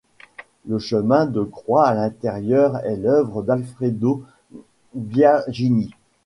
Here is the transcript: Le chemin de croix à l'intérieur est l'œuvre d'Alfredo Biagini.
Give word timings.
Le 0.65 0.79
chemin 0.79 1.27
de 1.27 1.43
croix 1.43 1.85
à 1.85 1.93
l'intérieur 1.93 2.77
est 2.85 2.95
l'œuvre 2.95 3.43
d'Alfredo 3.43 4.23
Biagini. 4.95 5.91